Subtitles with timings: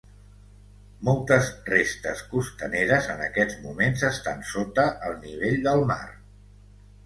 [1.09, 6.05] Moltes restes costaneres en aquests moments estan sota el nivell del mar.